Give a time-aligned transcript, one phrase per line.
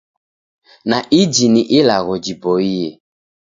[0.89, 2.87] Na iji ni ilagho jiboie